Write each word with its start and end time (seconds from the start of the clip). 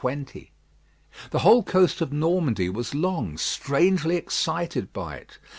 The 0.01 0.49
whole 1.41 1.61
coast 1.61 2.01
of 2.01 2.11
Normandy 2.11 2.69
was 2.69 2.95
long 2.95 3.37
strangely 3.37 4.15
excited 4.15 4.91
by 4.91 5.17
it. 5.17 5.37